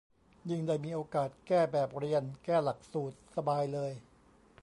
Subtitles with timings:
[0.49, 3.91] ยิ่งได้มีโอกาสแก้แบบเรียน แก้หลักสูตร สบายเลย